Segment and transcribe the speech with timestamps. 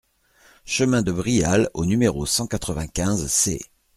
[0.65, 3.59] Chemin de Brial au numéro cent quatre-vingt-quinze C